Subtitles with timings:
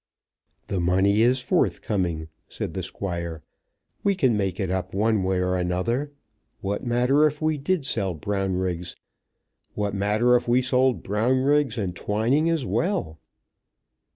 [0.65, 3.43] "The money is forthcoming," said the Squire.
[4.03, 6.11] "We can make it up one way or another.
[6.59, 8.95] What matter if we did sell Brownriggs?
[9.75, 13.19] What matter if we sold Brownriggs and Twining as well?"